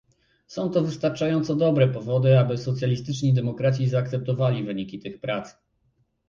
[0.47, 5.57] Są to wystarczająco dobre powody, aby socjalistyczni demokraci zaakceptowali wyniki tych prac